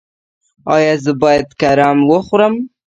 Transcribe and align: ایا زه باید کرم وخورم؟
ایا 0.73 0.93
زه 1.03 1.11
باید 1.21 1.47
کرم 1.61 1.97
وخورم؟ 2.09 2.55